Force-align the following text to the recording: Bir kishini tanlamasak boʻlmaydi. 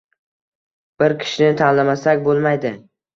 Bir 1.03 1.13
kishini 1.23 1.49
tanlamasak 1.59 2.25
boʻlmaydi. 2.29 2.73